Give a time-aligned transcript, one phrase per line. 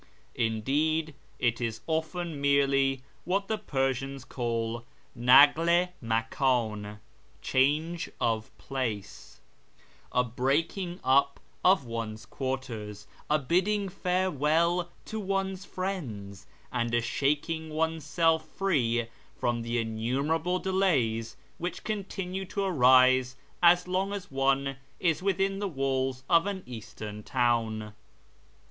[0.33, 4.83] Indeed, it is often merely what the Persians call"
[5.15, 6.97] JVakl i makdn"
[7.43, 9.41] (change of place),
[10.11, 17.69] a breaking up of one's quarters, a bidding farewell to one's friends, and a shaking
[17.69, 19.05] one's self free
[19.35, 25.59] from the innumerable delays which continue to arise so long as one is still within
[25.59, 27.93] the walls of an Eastern town.